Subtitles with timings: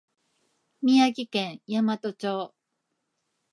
[0.81, 2.55] 宮城県大和町